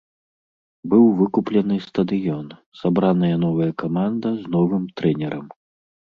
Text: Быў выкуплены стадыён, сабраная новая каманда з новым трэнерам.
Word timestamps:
Быў 0.93 1.03
выкуплены 1.19 1.77
стадыён, 1.87 2.47
сабраная 2.81 3.31
новая 3.45 3.69
каманда 3.83 4.29
з 4.41 4.53
новым 4.59 4.83
трэнерам. 4.97 5.47